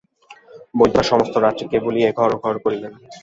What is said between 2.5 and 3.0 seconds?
করিলেন।